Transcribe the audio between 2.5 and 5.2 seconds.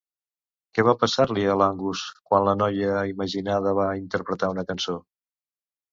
noia imaginada va interpretar una cançó?